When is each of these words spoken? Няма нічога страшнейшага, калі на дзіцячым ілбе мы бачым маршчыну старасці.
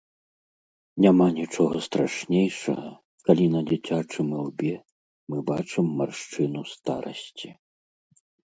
Няма 1.05 1.27
нічога 1.39 1.81
страшнейшага, 1.87 2.87
калі 3.29 3.45
на 3.57 3.61
дзіцячым 3.69 4.27
ілбе 4.41 4.73
мы 5.29 5.37
бачым 5.53 5.85
маршчыну 6.03 6.61
старасці. 6.75 7.49